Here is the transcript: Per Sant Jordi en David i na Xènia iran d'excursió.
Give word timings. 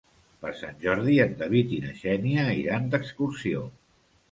Per 0.45 0.53
Sant 0.61 0.79
Jordi 0.85 1.17
en 1.25 1.35
David 1.43 1.77
i 1.77 1.83
na 1.85 1.93
Xènia 2.01 2.49
iran 2.65 2.91
d'excursió. 2.95 3.65